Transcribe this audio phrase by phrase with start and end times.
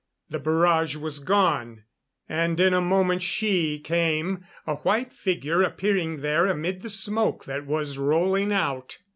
[0.31, 1.83] The barrage was gone;
[2.27, 7.67] and in a moment she came a white figure appearing there amid the smoke that
[7.67, 8.97] was rolling out.